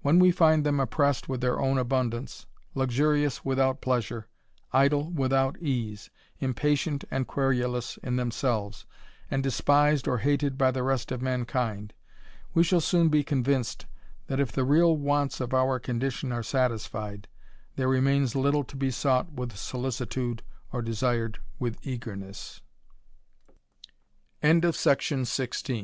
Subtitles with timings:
[0.00, 4.24] When we find THE RAMBLER, 79 them oppressed with their own abundance, luxurious without pleasure^
[4.72, 8.86] idle without ease, impatient and querulous in themselves^
[9.30, 11.94] and despised or hated by the rest of mankind,
[12.54, 13.86] we shall soon be convinced,
[14.26, 17.28] that if the real wants of our condition are satisfied,
[17.76, 20.42] there remains little to be sought with solicitude,
[20.72, 21.38] or desired